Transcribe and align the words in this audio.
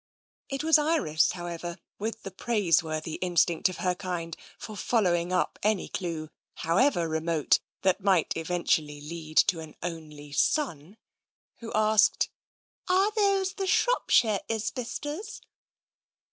It 0.49 0.63
was 0.63 0.79
Iris, 0.79 1.33
however, 1.33 1.77
with 1.99 2.23
the 2.23 2.31
praiseworthy 2.31 3.19
instinct 3.21 3.69
of 3.69 3.77
her 3.77 3.93
kind 3.93 4.35
for 4.57 4.75
following 4.75 5.31
up 5.31 5.59
any 5.61 5.89
clue, 5.89 6.31
however 6.65 7.07
remote, 7.07 7.59
that 7.83 8.01
might 8.03 8.35
eventually 8.35 8.99
lead 8.99 9.37
to 9.45 9.59
an 9.59 9.75
only 9.83 10.31
son, 10.31 10.97
who 11.57 11.71
asked:" 11.73 12.31
Are 12.89 13.11
those 13.11 13.53
the 13.53 13.67
Shropshire 13.67 14.39
Isbisters 14.49 15.39